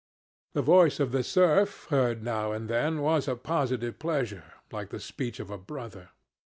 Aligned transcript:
The 0.53 0.63
voice 0.63 0.99
of 0.99 1.11
the 1.11 1.21
surf 1.21 1.85
heard 1.91 2.23
now 2.23 2.53
and 2.53 2.67
then 2.67 3.01
was 3.01 3.27
a 3.27 3.35
positive 3.35 3.99
pleasure, 3.99 4.53
like 4.71 4.89
the 4.89 4.99
speech 4.99 5.39
of 5.39 5.51
a 5.51 5.59
brother. 5.59 6.09